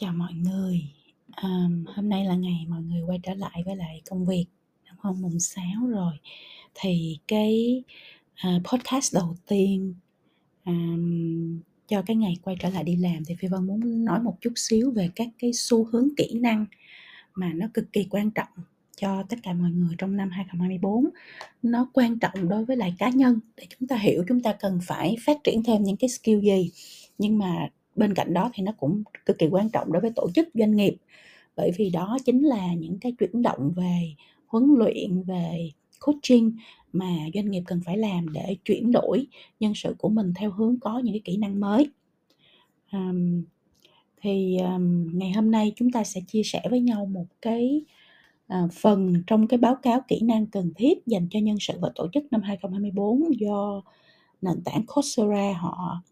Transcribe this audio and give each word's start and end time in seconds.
Chào 0.00 0.12
mọi 0.12 0.32
người, 0.34 0.80
à, 1.30 1.48
hôm 1.86 2.08
nay 2.08 2.24
là 2.24 2.34
ngày 2.34 2.66
mọi 2.68 2.82
người 2.82 3.02
quay 3.06 3.18
trở 3.22 3.34
lại 3.34 3.62
với 3.66 3.76
lại 3.76 4.02
công 4.10 4.26
việc, 4.26 4.46
đúng 4.88 4.98
không? 4.98 5.22
Mùng 5.22 5.40
Sáu 5.40 5.86
rồi, 5.88 6.12
thì 6.74 7.18
cái, 7.28 7.82
uh, 8.46 8.62
podcast 8.64 9.14
đầu 9.14 9.36
tiên, 9.46 9.94
um, 10.66 11.60
cho 11.88 12.02
cái 12.02 12.16
ngày 12.16 12.34
quay 12.42 12.56
trở 12.60 12.70
lại 12.70 12.84
đi 12.84 12.96
làm 12.96 13.24
thì 13.24 13.34
Phi 13.34 13.48
Vân 13.48 13.66
muốn 13.66 14.04
nói 14.04 14.20
một 14.20 14.36
chút 14.40 14.52
xíu 14.56 14.90
về 14.90 15.10
các 15.14 15.28
cái 15.38 15.50
xu 15.54 15.84
hướng 15.84 16.08
kỹ 16.16 16.34
năng 16.34 16.66
mà 17.34 17.52
nó 17.54 17.66
cực 17.74 17.92
kỳ 17.92 18.06
quan 18.10 18.30
trọng 18.30 18.64
cho 18.96 19.22
tất 19.22 19.36
cả 19.42 19.52
mọi 19.52 19.70
người 19.70 19.94
trong 19.98 20.16
năm 20.16 20.30
2024. 20.30 21.04
Nó 21.62 21.90
quan 21.92 22.18
trọng 22.18 22.48
đối 22.48 22.64
với 22.64 22.76
lại 22.76 22.94
cá 22.98 23.10
nhân. 23.10 23.40
Để 23.56 23.66
chúng 23.78 23.88
ta 23.88 23.96
hiểu 23.96 24.24
chúng 24.28 24.40
ta 24.42 24.52
cần 24.52 24.78
phải 24.82 25.16
phát 25.26 25.44
triển 25.44 25.62
thêm 25.62 25.82
những 25.82 25.96
cái 25.96 26.08
skill 26.08 26.40
gì, 26.40 26.70
nhưng 27.18 27.38
mà 27.38 27.68
bên 28.00 28.14
cạnh 28.14 28.34
đó 28.34 28.50
thì 28.54 28.62
nó 28.62 28.72
cũng 28.78 29.02
cực 29.26 29.38
kỳ 29.38 29.48
quan 29.50 29.70
trọng 29.70 29.92
đối 29.92 30.00
với 30.02 30.12
tổ 30.16 30.30
chức 30.34 30.48
doanh 30.54 30.76
nghiệp, 30.76 30.96
bởi 31.56 31.70
vì 31.76 31.90
đó 31.90 32.18
chính 32.24 32.42
là 32.42 32.74
những 32.74 32.98
cái 33.00 33.12
chuyển 33.18 33.42
động 33.42 33.72
về 33.76 34.14
huấn 34.46 34.74
luyện, 34.78 35.22
về 35.22 35.70
coaching 36.00 36.52
mà 36.92 37.16
doanh 37.34 37.50
nghiệp 37.50 37.62
cần 37.66 37.80
phải 37.86 37.98
làm 37.98 38.32
để 38.32 38.56
chuyển 38.64 38.92
đổi 38.92 39.26
nhân 39.60 39.72
sự 39.74 39.94
của 39.98 40.08
mình 40.08 40.32
theo 40.36 40.50
hướng 40.50 40.80
có 40.80 40.98
những 40.98 41.14
cái 41.14 41.22
kỹ 41.24 41.36
năng 41.36 41.60
mới. 41.60 41.90
um, 42.92 43.42
thì, 44.22 44.58
um, 44.58 45.18
ngày 45.18 45.32
hôm 45.32 45.50
nay 45.50 45.72
chúng 45.76 45.92
ta 45.92 46.04
sẽ 46.04 46.20
chia 46.26 46.42
sẻ 46.44 46.62
với 46.70 46.80
nhau 46.80 47.06
một 47.06 47.26
cái, 47.42 47.84
uh, 48.54 48.72
phần 48.72 49.22
trong 49.26 49.46
cái 49.46 49.58
báo 49.58 49.76
cáo 49.82 50.00
kỹ 50.08 50.20
năng 50.22 50.46
cần 50.46 50.72
thiết 50.76 51.06
dành 51.06 51.28
cho 51.30 51.40
nhân 51.40 51.56
sự 51.60 51.74
và 51.80 51.90
tổ 51.94 52.08
chức 52.12 52.24
năm 52.32 52.42
2024 52.42 53.40
do 53.40 53.82
nền 54.42 54.62
tảng 54.64 54.86
Coursera 54.86 55.52
họ, 55.58 56.02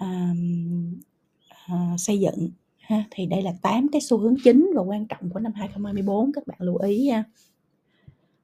um, 0.00 1.00
Ờ, 1.68 1.76
xây 1.98 2.20
dựng 2.20 2.50
ha. 2.78 3.04
Thì 3.10 3.26
đây 3.26 3.42
là 3.42 3.52
8 3.62 3.88
cái 3.92 4.00
xu 4.00 4.18
hướng 4.18 4.34
chính 4.44 4.70
và 4.74 4.82
quan 4.82 5.06
trọng 5.06 5.30
của 5.30 5.40
năm 5.40 5.52
2024, 5.52 6.32
các 6.32 6.46
bạn 6.46 6.58
lưu 6.60 6.76
ý 6.76 7.06
nha. 7.06 7.24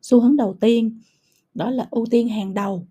Xu 0.02 0.20
hướng 0.20 0.36
đầu 0.36 0.56
tiên 0.60 1.00
đó 1.54 1.70
là 1.70 1.88
ưu 1.90 2.06
tiên 2.10 2.28
hàng 2.28 2.54
đầu 2.54 2.86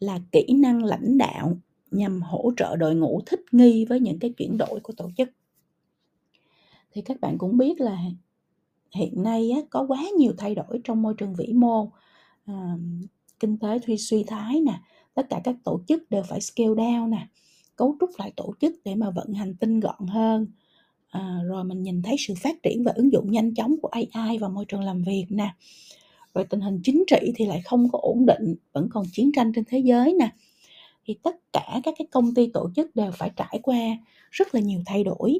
là 0.00 0.18
kỹ 0.32 0.46
năng 0.52 0.84
lãnh 0.84 1.18
đạo 1.18 1.56
nhằm 1.90 2.22
hỗ 2.22 2.52
trợ 2.56 2.76
đội 2.76 2.94
ngũ 2.94 3.20
thích 3.26 3.40
nghi 3.52 3.84
với 3.84 4.00
những 4.00 4.18
cái 4.18 4.30
chuyển 4.30 4.58
đổi 4.58 4.80
của 4.82 4.92
tổ 4.92 5.10
chức. 5.16 5.28
Thì 6.92 7.02
các 7.02 7.20
bạn 7.20 7.38
cũng 7.38 7.56
biết 7.56 7.80
là 7.80 7.98
hiện 8.94 9.22
nay 9.22 9.50
á, 9.50 9.60
có 9.70 9.84
quá 9.88 10.04
nhiều 10.18 10.32
thay 10.38 10.54
đổi 10.54 10.80
trong 10.84 11.02
môi 11.02 11.14
trường 11.14 11.34
vĩ 11.34 11.52
mô, 11.52 11.92
à, 12.46 12.76
kinh 13.40 13.58
tế 13.58 13.78
suy 13.86 13.96
suy 13.96 14.24
thái 14.24 14.60
nè, 14.60 14.80
tất 15.14 15.26
cả 15.30 15.40
các 15.44 15.56
tổ 15.64 15.80
chức 15.88 16.10
đều 16.10 16.22
phải 16.28 16.40
scale 16.40 16.70
down 16.70 17.08
nè, 17.08 17.26
cấu 17.76 17.96
trúc 18.00 18.10
lại 18.18 18.32
tổ 18.36 18.54
chức 18.60 18.74
để 18.84 18.94
mà 18.94 19.10
vận 19.10 19.32
hành 19.32 19.54
tinh 19.54 19.80
gọn 19.80 20.06
hơn. 20.06 20.46
À, 21.08 21.40
rồi 21.44 21.64
mình 21.64 21.82
nhìn 21.82 22.02
thấy 22.02 22.16
sự 22.18 22.34
phát 22.34 22.62
triển 22.62 22.84
và 22.84 22.92
ứng 22.94 23.12
dụng 23.12 23.30
nhanh 23.30 23.54
chóng 23.54 23.76
của 23.82 23.88
AI 23.88 24.38
vào 24.38 24.50
môi 24.50 24.64
trường 24.64 24.80
làm 24.80 25.02
việc 25.02 25.26
nè. 25.28 25.54
Rồi 26.34 26.44
tình 26.44 26.60
hình 26.60 26.80
chính 26.84 27.04
trị 27.06 27.32
thì 27.34 27.46
lại 27.46 27.62
không 27.64 27.88
có 27.92 27.98
ổn 28.02 28.26
định, 28.26 28.54
vẫn 28.72 28.88
còn 28.90 29.04
chiến 29.12 29.32
tranh 29.36 29.52
trên 29.54 29.64
thế 29.64 29.78
giới 29.78 30.14
nè. 30.14 30.30
Thì 31.06 31.14
tất 31.22 31.36
cả 31.52 31.80
các 31.84 31.94
cái 31.98 32.06
công 32.10 32.34
ty 32.34 32.46
tổ 32.46 32.70
chức 32.76 32.96
đều 32.96 33.10
phải 33.14 33.30
trải 33.36 33.60
qua 33.62 33.78
rất 34.30 34.54
là 34.54 34.60
nhiều 34.60 34.80
thay 34.86 35.04
đổi. 35.04 35.38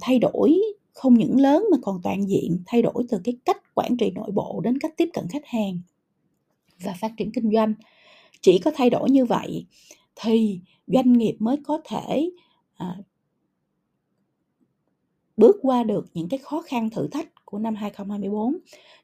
Thay 0.00 0.18
đổi 0.18 0.60
không 0.92 1.14
những 1.14 1.40
lớn 1.40 1.64
mà 1.70 1.78
còn 1.82 2.00
toàn 2.02 2.28
diện, 2.28 2.62
thay 2.66 2.82
đổi 2.82 3.04
từ 3.08 3.20
cái 3.24 3.36
cách 3.44 3.74
quản 3.74 3.96
trị 3.96 4.10
nội 4.10 4.30
bộ 4.30 4.60
đến 4.64 4.78
cách 4.78 4.94
tiếp 4.96 5.08
cận 5.12 5.28
khách 5.28 5.46
hàng 5.46 5.80
và 6.84 6.94
phát 7.00 7.12
triển 7.16 7.32
kinh 7.32 7.50
doanh. 7.52 7.74
Chỉ 8.40 8.58
có 8.58 8.70
thay 8.74 8.90
đổi 8.90 9.10
như 9.10 9.24
vậy 9.24 9.66
thì 10.16 10.60
doanh 10.86 11.12
nghiệp 11.12 11.36
mới 11.38 11.56
có 11.64 11.80
thể, 11.84 12.30
à 12.74 12.96
bước 15.36 15.56
qua 15.62 15.82
được 15.82 16.06
những 16.14 16.28
cái 16.28 16.38
khó 16.38 16.62
khăn 16.62 16.90
thử 16.90 17.08
thách 17.08 17.28
của 17.44 17.58
năm 17.58 17.74
2024. 17.74 18.56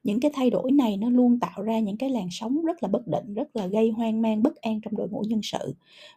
Những 0.05 0.21
cái 0.21 0.31
thay 0.35 0.51
đổi 0.51 0.71
này 0.73 0.97
nó 0.97 1.11
luôn 1.11 1.41
tạo 1.41 1.63
ra 1.63 1.79
những 1.79 1.97
cái 1.97 2.11
làn 2.11 2.29
sóng 2.31 2.65
rất 2.65 2.83
là 2.83 2.89
bất 2.89 3.07
định, 3.07 3.35
rất 3.35 3.57
là 3.57 3.67
gây 3.67 3.91
hoang 3.91 4.23
mang, 4.23 4.43
bất 4.43 4.57
an 4.57 4.81
trong 4.81 4.97
đội 4.97 5.09
ngũ 5.09 5.25
nhân 5.29 5.41
sự. 5.43 5.75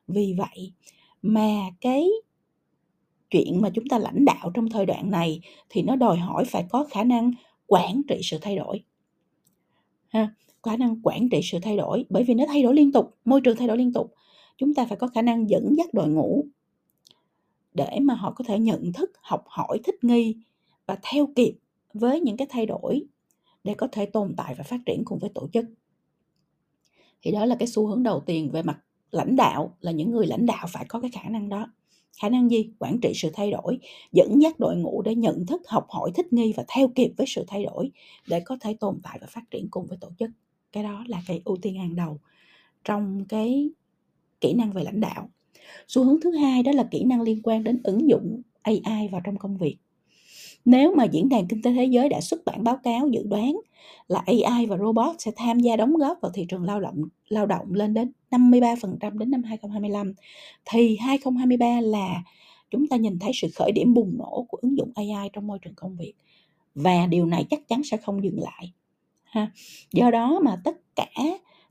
Vì 0.07 0.35
vậy 0.37 0.71
mà 1.21 1.69
cái 1.81 2.07
chuyện 3.29 3.61
mà 3.61 3.69
chúng 3.69 3.87
ta 3.87 3.97
lãnh 3.97 4.25
đạo 4.25 4.51
trong 4.53 4.69
thời 4.69 4.85
đoạn 4.85 5.11
này 5.11 5.41
thì 5.69 5.81
nó 5.81 5.95
đòi 5.95 6.17
hỏi 6.17 6.45
phải 6.45 6.65
có 6.69 6.83
khả 6.91 7.03
năng 7.03 7.31
quản 7.67 8.01
trị 8.07 8.19
sự 8.23 8.37
thay 8.41 8.55
đổi. 8.55 8.83
Ha, 10.07 10.33
khả 10.63 10.77
năng 10.77 10.99
quản 11.03 11.29
trị 11.29 11.39
sự 11.43 11.59
thay 11.61 11.77
đổi, 11.77 12.05
bởi 12.09 12.23
vì 12.23 12.33
nó 12.33 12.45
thay 12.47 12.63
đổi 12.63 12.75
liên 12.75 12.91
tục, 12.91 13.17
môi 13.25 13.41
trường 13.41 13.57
thay 13.57 13.67
đổi 13.67 13.77
liên 13.77 13.93
tục. 13.93 14.13
Chúng 14.57 14.73
ta 14.73 14.85
phải 14.85 14.97
có 14.97 15.07
khả 15.07 15.21
năng 15.21 15.49
dẫn 15.49 15.75
dắt 15.77 15.93
đội 15.93 16.07
ngũ 16.07 16.45
để 17.73 17.99
mà 18.01 18.13
họ 18.13 18.31
có 18.31 18.43
thể 18.47 18.59
nhận 18.59 18.93
thức, 18.93 19.11
học 19.21 19.43
hỏi, 19.47 19.79
thích 19.83 20.03
nghi 20.03 20.35
và 20.85 20.97
theo 21.11 21.27
kịp 21.35 21.57
với 21.93 22.19
những 22.19 22.37
cái 22.37 22.47
thay 22.49 22.65
đổi 22.65 23.03
để 23.63 23.73
có 23.73 23.87
thể 23.91 24.05
tồn 24.05 24.33
tại 24.37 24.55
và 24.57 24.63
phát 24.63 24.79
triển 24.85 25.01
cùng 25.05 25.19
với 25.19 25.29
tổ 25.35 25.47
chức. 25.53 25.65
Thì 27.21 27.31
đó 27.31 27.45
là 27.45 27.55
cái 27.59 27.67
xu 27.67 27.87
hướng 27.87 28.03
đầu 28.03 28.19
tiên 28.25 28.49
về 28.51 28.63
mặt 28.63 28.79
lãnh 29.11 29.35
đạo 29.35 29.77
là 29.81 29.91
những 29.91 30.11
người 30.11 30.27
lãnh 30.27 30.45
đạo 30.45 30.67
phải 30.69 30.85
có 30.87 30.99
cái 30.99 31.11
khả 31.11 31.29
năng 31.29 31.49
đó. 31.49 31.73
Khả 32.21 32.29
năng 32.29 32.51
gì? 32.51 32.69
Quản 32.79 32.99
trị 33.01 33.11
sự 33.15 33.29
thay 33.33 33.51
đổi, 33.51 33.79
dẫn 34.11 34.41
dắt 34.41 34.59
đội 34.59 34.75
ngũ 34.75 35.01
để 35.01 35.15
nhận 35.15 35.45
thức, 35.45 35.61
học 35.67 35.85
hỏi, 35.89 36.11
thích 36.15 36.33
nghi 36.33 36.53
và 36.57 36.63
theo 36.67 36.87
kịp 36.95 37.13
với 37.17 37.27
sự 37.27 37.43
thay 37.47 37.63
đổi 37.63 37.91
để 38.27 38.39
có 38.39 38.57
thể 38.61 38.73
tồn 38.73 38.99
tại 39.03 39.17
và 39.21 39.27
phát 39.27 39.43
triển 39.51 39.67
cùng 39.71 39.85
với 39.85 39.97
tổ 40.01 40.09
chức. 40.19 40.29
Cái 40.71 40.83
đó 40.83 41.03
là 41.07 41.21
cái 41.27 41.41
ưu 41.45 41.57
tiên 41.61 41.75
hàng 41.75 41.95
đầu 41.95 42.19
trong 42.83 43.25
cái 43.25 43.69
kỹ 44.43 44.53
năng 44.53 44.71
về 44.71 44.83
lãnh 44.83 44.99
đạo. 44.99 45.29
Xu 45.87 46.03
hướng 46.03 46.21
thứ 46.21 46.31
hai 46.31 46.63
đó 46.63 46.71
là 46.71 46.87
kỹ 46.91 47.03
năng 47.03 47.21
liên 47.21 47.41
quan 47.43 47.63
đến 47.63 47.81
ứng 47.83 48.09
dụng 48.09 48.41
AI 48.61 49.07
vào 49.11 49.21
trong 49.25 49.37
công 49.37 49.57
việc. 49.57 49.77
Nếu 50.65 50.95
mà 50.95 51.03
Diễn 51.03 51.29
đàn 51.29 51.47
Kinh 51.47 51.61
tế 51.61 51.73
Thế 51.73 51.85
giới 51.85 52.09
đã 52.09 52.21
xuất 52.21 52.45
bản 52.45 52.63
báo 52.63 52.77
cáo 52.83 53.07
dự 53.07 53.23
đoán 53.23 53.55
là 54.07 54.23
AI 54.25 54.65
và 54.65 54.77
robot 54.77 55.15
sẽ 55.19 55.31
tham 55.35 55.59
gia 55.59 55.75
đóng 55.75 55.93
góp 55.97 56.17
vào 56.21 56.31
thị 56.31 56.45
trường 56.49 56.63
lao 56.63 56.81
động 56.81 57.03
lao 57.29 57.45
động 57.45 57.73
lên 57.73 57.93
đến 57.93 58.11
53% 58.31 59.17
đến 59.17 59.31
năm 59.31 59.43
2025 59.43 60.13
thì 60.65 60.97
2023 60.97 61.81
là 61.81 62.23
chúng 62.71 62.87
ta 62.87 62.97
nhìn 62.97 63.19
thấy 63.19 63.31
sự 63.33 63.47
khởi 63.55 63.71
điểm 63.71 63.93
bùng 63.93 64.17
nổ 64.17 64.45
của 64.49 64.57
ứng 64.61 64.77
dụng 64.77 64.91
AI 64.95 65.29
trong 65.33 65.47
môi 65.47 65.59
trường 65.61 65.75
công 65.75 65.95
việc 65.95 66.13
và 66.75 67.07
điều 67.07 67.25
này 67.25 67.45
chắc 67.49 67.67
chắn 67.67 67.83
sẽ 67.83 67.97
không 67.97 68.23
dừng 68.23 68.39
lại. 68.39 68.73
Ha. 69.23 69.51
Do 69.93 70.11
đó 70.11 70.39
mà 70.43 70.61
tất 70.63 70.95
cả 70.95 71.09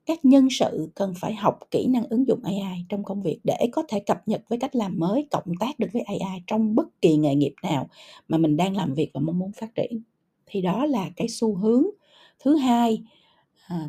các 0.06 0.24
nhân 0.24 0.48
sự 0.50 0.88
cần 0.94 1.14
phải 1.20 1.34
học 1.34 1.58
kỹ 1.70 1.86
năng 1.86 2.06
ứng 2.08 2.28
dụng 2.28 2.40
AI 2.44 2.84
trong 2.88 3.04
công 3.04 3.22
việc 3.22 3.40
để 3.44 3.68
có 3.72 3.82
thể 3.88 4.00
cập 4.00 4.28
nhật 4.28 4.42
với 4.48 4.58
cách 4.58 4.76
làm 4.76 4.98
mới, 4.98 5.28
cộng 5.30 5.56
tác 5.60 5.78
được 5.78 5.88
với 5.92 6.02
AI 6.02 6.42
trong 6.46 6.74
bất 6.74 7.00
kỳ 7.02 7.16
nghề 7.16 7.34
nghiệp 7.34 7.54
nào 7.62 7.88
mà 8.28 8.38
mình 8.38 8.56
đang 8.56 8.76
làm 8.76 8.94
việc 8.94 9.10
và 9.14 9.20
mong 9.20 9.38
muốn 9.38 9.52
phát 9.52 9.74
triển. 9.74 10.02
Thì 10.46 10.62
đó 10.62 10.86
là 10.86 11.10
cái 11.16 11.28
xu 11.28 11.54
hướng 11.54 11.84
thứ 12.38 12.56
hai 12.56 13.02
à, 13.66 13.88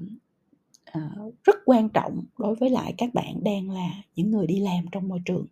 à, 0.86 1.12
rất 1.44 1.56
quan 1.66 1.90
trọng 1.90 2.24
đối 2.38 2.56
với 2.56 2.70
lại 2.70 2.94
các 2.98 3.14
bạn 3.14 3.44
đang 3.44 3.70
là 3.70 4.04
những 4.16 4.32
người 4.32 4.48
đi 4.48 4.60
làm 4.60 4.86
trong 4.92 5.08
môi 5.08 5.20
trường 5.26 5.46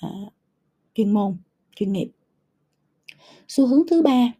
à, 0.00 0.08
chuyên 0.94 1.14
môn, 1.14 1.36
chuyên 1.76 1.92
nghiệp. 1.92 2.10
Xu 3.48 3.66
hướng 3.66 3.82
thứ 3.90 4.02
ba 4.02 4.32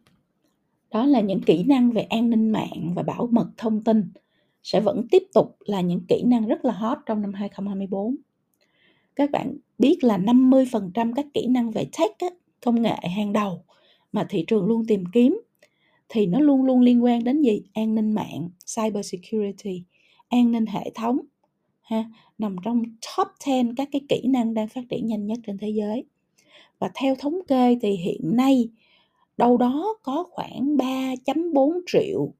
đó 0.91 1.05
là 1.05 1.21
những 1.21 1.41
kỹ 1.41 1.63
năng 1.63 1.91
về 1.91 2.01
an 2.01 2.29
ninh 2.29 2.49
mạng 2.49 2.93
và 2.95 3.03
bảo 3.03 3.27
mật 3.31 3.47
thông 3.57 3.83
tin 3.83 4.11
sẽ 4.71 4.79
vẫn 4.79 5.07
tiếp 5.11 5.23
tục 5.33 5.57
là 5.65 5.81
những 5.81 6.01
kỹ 6.07 6.23
năng 6.23 6.47
rất 6.47 6.65
là 6.65 6.73
hot 6.73 6.97
trong 7.05 7.21
năm 7.21 7.33
2024. 7.33 8.15
Các 9.15 9.31
bạn 9.31 9.57
biết 9.77 10.03
là 10.03 10.17
50% 10.17 11.13
các 11.15 11.25
kỹ 11.33 11.47
năng 11.47 11.71
về 11.71 11.85
tech, 11.99 12.11
á, 12.19 12.27
công 12.61 12.81
nghệ 12.81 12.95
hàng 13.15 13.33
đầu 13.33 13.63
mà 14.11 14.25
thị 14.29 14.43
trường 14.47 14.65
luôn 14.65 14.85
tìm 14.87 15.03
kiếm 15.13 15.41
thì 16.09 16.25
nó 16.25 16.39
luôn 16.39 16.63
luôn 16.63 16.81
liên 16.81 17.03
quan 17.03 17.23
đến 17.23 17.41
gì? 17.41 17.61
An 17.73 17.95
ninh 17.95 18.11
mạng, 18.11 18.49
cyber 18.75 19.11
security, 19.11 19.83
an 20.29 20.51
ninh 20.51 20.65
hệ 20.65 20.91
thống 20.95 21.19
ha, 21.81 22.03
nằm 22.37 22.55
trong 22.63 22.83
top 23.17 23.27
10 23.47 23.63
các 23.77 23.89
cái 23.91 24.01
kỹ 24.09 24.21
năng 24.27 24.53
đang 24.53 24.67
phát 24.67 24.81
triển 24.89 25.07
nhanh 25.07 25.25
nhất 25.25 25.39
trên 25.47 25.57
thế 25.57 25.69
giới. 25.69 26.05
Và 26.79 26.91
theo 26.93 27.15
thống 27.15 27.39
kê 27.47 27.77
thì 27.81 27.91
hiện 27.91 28.35
nay 28.35 28.69
đâu 29.37 29.57
đó 29.57 29.97
có 30.03 30.25
khoảng 30.31 30.77
3.4 30.77 31.79
triệu 31.87 32.33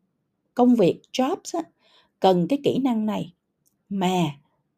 công 0.54 0.76
việc 0.76 1.02
jobs 1.14 1.60
á, 1.60 1.64
cần 2.20 2.48
cái 2.48 2.60
kỹ 2.64 2.80
năng 2.84 3.06
này 3.06 3.34
mà 3.90 4.32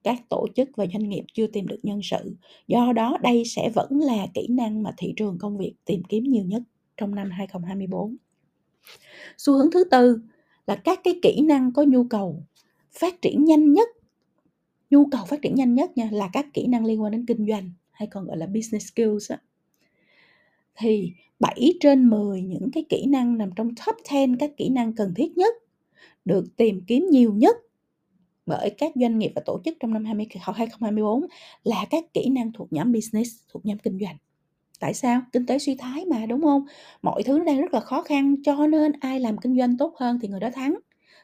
các 0.03 0.29
tổ 0.29 0.47
chức 0.55 0.69
và 0.75 0.85
doanh 0.93 1.09
nghiệp 1.09 1.23
chưa 1.33 1.47
tìm 1.47 1.67
được 1.67 1.79
nhân 1.83 1.99
sự. 2.03 2.35
Do 2.67 2.93
đó 2.93 3.17
đây 3.21 3.43
sẽ 3.45 3.69
vẫn 3.69 3.99
là 3.99 4.27
kỹ 4.33 4.47
năng 4.49 4.83
mà 4.83 4.93
thị 4.97 5.13
trường 5.17 5.37
công 5.37 5.57
việc 5.57 5.73
tìm 5.85 6.03
kiếm 6.03 6.23
nhiều 6.23 6.45
nhất 6.45 6.61
trong 6.97 7.15
năm 7.15 7.29
2024. 7.31 8.15
Xu 9.37 9.53
hướng 9.53 9.71
thứ 9.71 9.83
tư 9.83 10.21
là 10.67 10.75
các 10.75 10.99
cái 11.03 11.19
kỹ 11.21 11.41
năng 11.41 11.73
có 11.73 11.83
nhu 11.83 12.03
cầu 12.03 12.43
phát 12.91 13.21
triển 13.21 13.45
nhanh 13.45 13.73
nhất. 13.73 13.89
Nhu 14.89 15.05
cầu 15.11 15.25
phát 15.25 15.41
triển 15.41 15.55
nhanh 15.55 15.73
nhất 15.75 15.97
nha, 15.97 16.09
là 16.11 16.29
các 16.33 16.45
kỹ 16.53 16.67
năng 16.67 16.85
liên 16.85 17.01
quan 17.01 17.11
đến 17.11 17.25
kinh 17.25 17.47
doanh, 17.47 17.71
hay 17.91 18.07
còn 18.07 18.25
gọi 18.25 18.37
là 18.37 18.45
business 18.45 18.87
skills 18.87 19.31
á. 19.31 19.37
Thì 20.75 21.11
7 21.39 21.73
trên 21.79 22.09
10 22.09 22.41
những 22.41 22.69
cái 22.73 22.85
kỹ 22.89 23.05
năng 23.05 23.37
nằm 23.37 23.49
trong 23.55 23.69
top 23.75 23.95
10 24.11 24.35
các 24.39 24.51
kỹ 24.57 24.69
năng 24.69 24.93
cần 24.93 25.13
thiết 25.15 25.37
nhất 25.37 25.55
được 26.25 26.45
tìm 26.57 26.81
kiếm 26.87 27.07
nhiều 27.11 27.33
nhất 27.33 27.55
bởi 28.45 28.69
các 28.77 28.91
doanh 28.95 29.19
nghiệp 29.19 29.31
và 29.35 29.41
tổ 29.45 29.61
chức 29.65 29.77
trong 29.79 29.93
năm 29.93 30.05
2024 30.05 31.25
là 31.63 31.85
các 31.89 32.03
kỹ 32.13 32.29
năng 32.29 32.51
thuộc 32.53 32.73
nhóm 32.73 32.91
business, 32.91 33.31
thuộc 33.49 33.65
nhóm 33.65 33.77
kinh 33.77 33.99
doanh. 33.99 34.15
Tại 34.79 34.93
sao? 34.93 35.21
Kinh 35.31 35.45
tế 35.45 35.59
suy 35.59 35.75
thoái 35.75 36.05
mà, 36.05 36.25
đúng 36.25 36.41
không? 36.41 36.65
Mọi 37.01 37.23
thứ 37.23 37.43
đang 37.43 37.61
rất 37.61 37.73
là 37.73 37.79
khó 37.79 38.01
khăn, 38.01 38.35
cho 38.43 38.67
nên 38.67 38.91
ai 38.99 39.19
làm 39.19 39.37
kinh 39.37 39.57
doanh 39.57 39.77
tốt 39.77 39.93
hơn 39.97 40.19
thì 40.21 40.27
người 40.27 40.39
đó 40.39 40.49
thắng. 40.53 40.79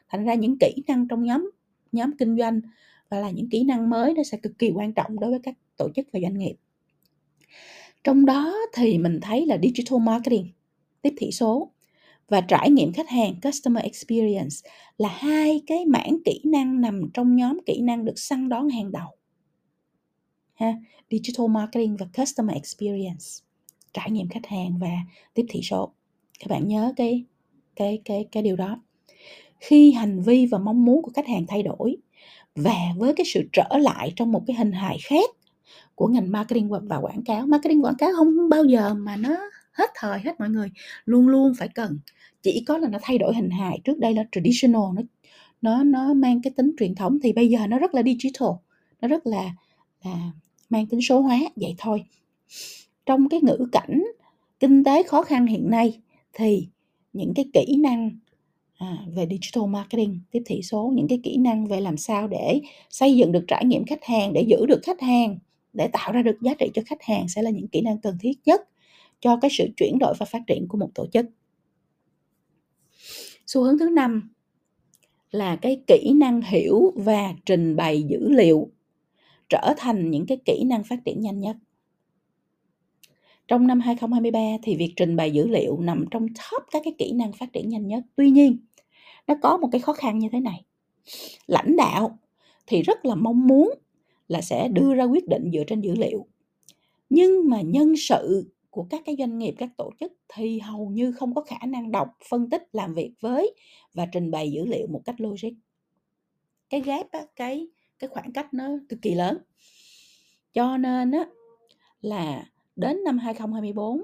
Thành 0.08 0.24
ra 0.24 0.34
những 0.34 0.58
kỹ 0.58 0.74
năng 0.86 1.08
trong 1.08 1.24
nhóm 1.24 1.50
nhóm 1.92 2.10
kinh 2.18 2.38
doanh 2.38 2.60
và 3.08 3.20
là 3.20 3.30
những 3.30 3.50
kỹ 3.50 3.64
năng 3.64 3.90
mới 3.90 4.14
nó 4.14 4.22
sẽ 4.22 4.38
cực 4.38 4.58
kỳ 4.58 4.70
quan 4.70 4.92
trọng 4.92 5.20
đối 5.20 5.30
với 5.30 5.40
các 5.42 5.54
tổ 5.76 5.88
chức 5.94 6.06
và 6.12 6.20
doanh 6.20 6.38
nghiệp. 6.38 6.54
Trong 8.04 8.26
đó 8.26 8.54
thì 8.74 8.98
mình 8.98 9.18
thấy 9.22 9.46
là 9.46 9.58
digital 9.62 10.00
marketing, 10.00 10.46
tiếp 11.02 11.14
thị 11.16 11.30
số 11.32 11.72
và 12.28 12.40
trải 12.40 12.70
nghiệm 12.70 12.92
khách 12.92 13.08
hàng, 13.08 13.34
customer 13.42 13.84
experience 13.84 14.56
là 14.98 15.08
hai 15.08 15.62
cái 15.66 15.86
mảng 15.86 16.18
kỹ 16.24 16.40
năng 16.44 16.80
nằm 16.80 17.10
trong 17.14 17.36
nhóm 17.36 17.58
kỹ 17.66 17.80
năng 17.80 18.04
được 18.04 18.18
săn 18.18 18.48
đón 18.48 18.68
hàng 18.68 18.92
đầu. 18.92 19.08
Ha, 20.54 20.74
digital 21.10 21.46
marketing 21.48 21.96
và 21.96 22.06
customer 22.16 22.54
experience, 22.54 23.24
trải 23.92 24.10
nghiệm 24.10 24.28
khách 24.28 24.46
hàng 24.46 24.78
và 24.78 24.90
tiếp 25.34 25.46
thị 25.48 25.60
số. 25.62 25.92
Các 26.38 26.46
bạn 26.50 26.68
nhớ 26.68 26.92
cái 26.96 27.24
cái 27.76 28.00
cái 28.04 28.26
cái 28.32 28.42
điều 28.42 28.56
đó. 28.56 28.82
Khi 29.60 29.92
hành 29.92 30.22
vi 30.22 30.46
và 30.46 30.58
mong 30.58 30.84
muốn 30.84 31.02
của 31.02 31.10
khách 31.14 31.26
hàng 31.26 31.46
thay 31.48 31.62
đổi 31.62 31.96
và 32.54 32.78
với 32.96 33.14
cái 33.14 33.26
sự 33.34 33.48
trở 33.52 33.78
lại 33.78 34.12
trong 34.16 34.32
một 34.32 34.42
cái 34.46 34.56
hình 34.56 34.72
hài 34.72 34.98
khác 35.02 35.30
của 35.94 36.06
ngành 36.06 36.32
marketing 36.32 36.70
và 36.70 36.96
quảng 36.96 37.22
cáo. 37.24 37.46
Marketing 37.46 37.84
quảng 37.84 37.96
cáo 37.98 38.10
không 38.16 38.48
bao 38.48 38.64
giờ 38.64 38.94
mà 38.94 39.16
nó 39.16 39.36
hết 39.78 39.90
thời 39.94 40.20
hết 40.20 40.40
mọi 40.40 40.50
người, 40.50 40.70
luôn 41.04 41.28
luôn 41.28 41.52
phải 41.58 41.68
cần. 41.68 41.98
Chỉ 42.42 42.64
có 42.66 42.78
là 42.78 42.88
nó 42.88 42.98
thay 43.02 43.18
đổi 43.18 43.34
hình 43.34 43.50
hài, 43.50 43.80
trước 43.84 43.98
đây 43.98 44.14
là 44.14 44.24
traditional 44.32 44.82
nó 44.94 45.02
nó 45.62 45.82
nó 45.84 46.14
mang 46.14 46.42
cái 46.42 46.52
tính 46.56 46.72
truyền 46.78 46.94
thống 46.94 47.18
thì 47.22 47.32
bây 47.32 47.48
giờ 47.48 47.66
nó 47.66 47.78
rất 47.78 47.94
là 47.94 48.02
digital, 48.02 48.48
nó 49.00 49.08
rất 49.08 49.26
là 49.26 49.54
là 50.04 50.30
mang 50.70 50.86
tính 50.86 51.00
số 51.02 51.20
hóa 51.20 51.38
vậy 51.56 51.74
thôi. 51.78 52.04
Trong 53.06 53.28
cái 53.28 53.40
ngữ 53.42 53.68
cảnh 53.72 54.04
kinh 54.60 54.84
tế 54.84 55.02
khó 55.02 55.22
khăn 55.22 55.46
hiện 55.46 55.70
nay 55.70 56.00
thì 56.32 56.68
những 57.12 57.32
cái 57.34 57.44
kỹ 57.52 57.76
năng 57.76 58.10
à, 58.78 58.98
về 59.14 59.26
digital 59.30 59.68
marketing, 59.68 60.20
tiếp 60.30 60.42
thị 60.46 60.62
số, 60.62 60.92
những 60.94 61.08
cái 61.08 61.20
kỹ 61.22 61.36
năng 61.36 61.66
về 61.66 61.80
làm 61.80 61.96
sao 61.96 62.28
để 62.28 62.60
xây 62.90 63.16
dựng 63.16 63.32
được 63.32 63.44
trải 63.48 63.64
nghiệm 63.64 63.84
khách 63.84 64.04
hàng, 64.04 64.32
để 64.32 64.44
giữ 64.48 64.66
được 64.66 64.80
khách 64.82 65.00
hàng, 65.00 65.38
để 65.72 65.88
tạo 65.88 66.12
ra 66.12 66.22
được 66.22 66.40
giá 66.40 66.54
trị 66.54 66.66
cho 66.74 66.82
khách 66.86 67.02
hàng 67.02 67.28
sẽ 67.28 67.42
là 67.42 67.50
những 67.50 67.68
kỹ 67.68 67.80
năng 67.80 67.98
cần 67.98 68.16
thiết 68.20 68.32
nhất 68.44 68.68
cho 69.20 69.38
cái 69.42 69.50
sự 69.58 69.68
chuyển 69.76 69.98
đổi 69.98 70.14
và 70.18 70.26
phát 70.26 70.42
triển 70.46 70.68
của 70.68 70.78
một 70.78 70.90
tổ 70.94 71.06
chức. 71.12 71.26
Xu 73.46 73.62
hướng 73.62 73.78
thứ 73.78 73.88
năm 73.88 74.30
là 75.30 75.56
cái 75.56 75.82
kỹ 75.86 76.12
năng 76.14 76.42
hiểu 76.42 76.92
và 76.96 77.34
trình 77.46 77.76
bày 77.76 78.02
dữ 78.02 78.30
liệu 78.30 78.70
trở 79.48 79.74
thành 79.76 80.10
những 80.10 80.26
cái 80.26 80.38
kỹ 80.44 80.64
năng 80.64 80.84
phát 80.84 80.98
triển 81.04 81.20
nhanh 81.20 81.40
nhất. 81.40 81.56
Trong 83.48 83.66
năm 83.66 83.80
2023 83.80 84.40
thì 84.62 84.76
việc 84.76 84.92
trình 84.96 85.16
bày 85.16 85.30
dữ 85.30 85.48
liệu 85.48 85.80
nằm 85.80 86.04
trong 86.10 86.26
top 86.28 86.62
các 86.70 86.82
cái 86.84 86.94
kỹ 86.98 87.12
năng 87.12 87.32
phát 87.32 87.52
triển 87.52 87.68
nhanh 87.68 87.86
nhất. 87.86 88.04
Tuy 88.16 88.30
nhiên, 88.30 88.58
nó 89.26 89.34
có 89.42 89.56
một 89.56 89.68
cái 89.72 89.80
khó 89.80 89.92
khăn 89.92 90.18
như 90.18 90.28
thế 90.32 90.40
này. 90.40 90.64
Lãnh 91.46 91.76
đạo 91.76 92.18
thì 92.66 92.82
rất 92.82 93.04
là 93.04 93.14
mong 93.14 93.46
muốn 93.46 93.70
là 94.28 94.40
sẽ 94.40 94.68
đưa 94.68 94.94
ra 94.94 95.04
quyết 95.04 95.28
định 95.28 95.50
dựa 95.52 95.64
trên 95.66 95.80
dữ 95.80 95.94
liệu. 95.94 96.26
Nhưng 97.10 97.50
mà 97.50 97.60
nhân 97.60 97.94
sự 97.96 98.50
của 98.78 98.86
các 98.90 99.02
cái 99.06 99.16
doanh 99.18 99.38
nghiệp, 99.38 99.54
các 99.58 99.70
tổ 99.76 99.90
chức 100.00 100.12
thì 100.28 100.58
hầu 100.58 100.90
như 100.90 101.12
không 101.12 101.34
có 101.34 101.42
khả 101.42 101.66
năng 101.66 101.92
đọc, 101.92 102.08
phân 102.30 102.50
tích, 102.50 102.62
làm 102.72 102.94
việc 102.94 103.12
với 103.20 103.54
và 103.94 104.06
trình 104.12 104.30
bày 104.30 104.52
dữ 104.52 104.64
liệu 104.66 104.86
một 104.86 105.02
cách 105.04 105.20
logic. 105.20 105.48
Cái 106.70 106.80
gap 106.80 107.06
á, 107.10 107.20
cái 107.36 107.68
cái 107.98 108.08
khoảng 108.08 108.32
cách 108.32 108.54
nó 108.54 108.68
cực 108.88 108.98
kỳ 109.02 109.14
lớn. 109.14 109.38
Cho 110.52 110.76
nên 110.76 111.10
á 111.10 111.26
là 112.00 112.44
đến 112.76 113.04
năm 113.04 113.18
2024 113.18 114.02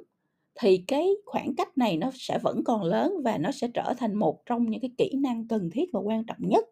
thì 0.55 0.85
cái 0.87 1.09
khoảng 1.27 1.55
cách 1.57 1.79
này 1.79 1.97
nó 1.97 2.11
sẽ 2.15 2.39
vẫn 2.43 2.65
còn 2.65 2.83
lớn 2.83 3.15
và 3.25 3.39
nó 3.39 3.53
sẽ 3.53 3.69
trở 3.75 3.95
thành 3.99 4.15
một 4.15 4.47
trong 4.47 4.71
những 4.71 4.81
cái 4.81 4.91
kỹ 4.99 5.11
năng 5.17 5.49
cần 5.49 5.71
thiết 5.71 5.85
và 5.93 6.01
quan 6.01 6.25
trọng 6.25 6.39
nhất 6.41 6.65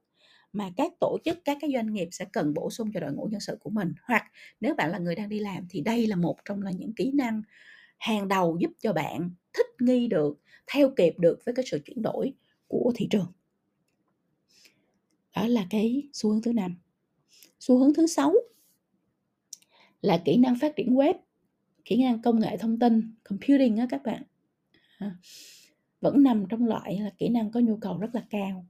mà 0.53 0.71
các 0.77 0.93
tổ 1.01 1.19
chức, 1.25 1.39
các 1.45 1.59
cái 1.61 1.71
doanh 1.75 1.93
nghiệp 1.93 2.09
sẽ 2.13 2.25
cần 2.33 2.55
bổ 2.55 2.71
sung 2.71 2.91
cho 2.95 3.01
đội 3.01 3.13
ngũ 3.13 3.25
nhân 3.25 3.41
sự 3.41 3.57
của 3.61 3.71
mình. 3.71 3.93
Hoặc 4.03 4.25
nếu 4.61 4.75
bạn 4.75 4.91
là 4.91 4.99
người 4.99 5.15
đang 5.15 5.29
đi 5.29 5.39
làm 5.39 5.67
thì 5.71 5.81
đây 5.81 6.07
là 6.07 6.17
một 6.17 6.37
trong 6.45 6.63
là 6.63 6.71
những 6.71 6.93
kỹ 6.95 7.11
năng 7.15 7.43
hàng 8.03 8.29
đầu 8.29 8.57
giúp 8.61 8.71
cho 8.81 8.93
bạn 8.93 9.31
thích 9.53 9.67
nghi 9.81 10.09
được, 10.09 10.41
theo 10.67 10.91
kịp 10.97 11.15
được 11.19 11.43
với 11.47 11.55
cái 11.55 11.65
sự 11.69 11.81
chuyển 11.85 12.03
đổi 12.03 12.35
của 12.69 12.93
thị 12.95 13.07
trường. 13.11 13.27
Đó 15.37 15.47
là 15.47 15.67
cái 15.71 16.09
xu 16.13 16.31
hướng 16.31 16.43
thứ 16.43 16.53
năm. 16.53 16.77
Xu 17.61 17.79
hướng 17.79 17.95
thứ 17.95 18.07
sáu 18.07 18.35
là 20.01 20.23
kỹ 20.25 20.37
năng 20.37 20.59
phát 20.59 20.77
triển 20.77 20.95
web, 20.95 21.15
kỹ 21.85 22.03
năng 22.03 22.23
công 22.23 22.41
nghệ 22.41 22.57
thông 22.57 22.79
tin, 22.79 23.15
computing 23.25 23.77
á 23.77 23.87
các 23.91 24.03
bạn. 24.03 24.23
À, 24.99 25.17
vẫn 26.01 26.23
nằm 26.23 26.45
trong 26.49 26.67
loại 26.67 27.01
là 27.01 27.11
kỹ 27.19 27.29
năng 27.29 27.51
có 27.51 27.61
nhu 27.61 27.77
cầu 27.77 27.99
rất 27.99 28.15
là 28.15 28.27
cao. 28.31 28.67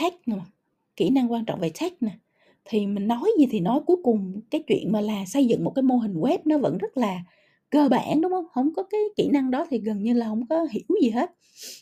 tech 0.00 0.14
nè 0.26 0.36
kỹ 0.96 1.10
năng 1.10 1.32
quan 1.32 1.44
trọng 1.44 1.60
về 1.60 1.72
tech 1.80 2.02
nè 2.02 2.18
thì 2.64 2.86
mình 2.86 3.06
nói 3.08 3.30
gì 3.38 3.46
thì 3.50 3.60
nói 3.60 3.80
cuối 3.86 3.96
cùng 4.02 4.40
cái 4.50 4.62
chuyện 4.66 4.92
mà 4.92 5.00
là 5.00 5.24
xây 5.26 5.46
dựng 5.46 5.64
một 5.64 5.72
cái 5.74 5.82
mô 5.82 5.96
hình 5.96 6.14
web 6.14 6.38
nó 6.44 6.58
vẫn 6.58 6.78
rất 6.78 6.96
là 6.96 7.20
cơ 7.70 7.88
bản 7.88 8.20
đúng 8.20 8.32
không? 8.32 8.46
Không 8.52 8.74
có 8.74 8.82
cái 8.82 9.00
kỹ 9.16 9.28
năng 9.28 9.50
đó 9.50 9.66
thì 9.70 9.78
gần 9.78 10.02
như 10.02 10.12
là 10.12 10.26
không 10.26 10.46
có 10.46 10.66
hiểu 10.70 10.84
gì 11.02 11.10
hết 11.10 11.30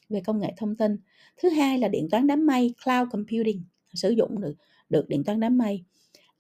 về 0.09 0.21
công 0.27 0.41
nghệ 0.41 0.55
thông 0.57 0.77
tin. 0.77 0.97
Thứ 1.43 1.49
hai 1.49 1.79
là 1.79 1.89
điện 1.89 2.09
toán 2.11 2.27
đám 2.27 2.47
mây 2.47 2.75
cloud 2.85 3.09
computing 3.11 3.63
sử 3.95 4.11
dụng 4.11 4.41
được 4.41 4.55
được 4.91 5.09
điện 5.09 5.25
toán 5.25 5.41
đám 5.41 5.59
mây 5.59 5.85